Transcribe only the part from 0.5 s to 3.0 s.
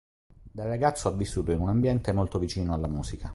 Da ragazzo ha vissuto in un ambiente molto vicino alla